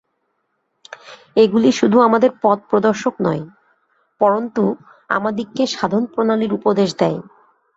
[1.35, 3.43] এগুলি শুধু আমাদের পথ-প্রদর্শক নয়,
[4.21, 4.63] পরন্তু
[5.09, 7.19] আমাদিগকে সাধনপ্রণালীর উপদেশ দেয়।